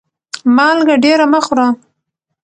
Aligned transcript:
مالګه 0.55 0.95
ډيره 1.03 1.25
مه 1.31 1.39
خوره 1.45 1.67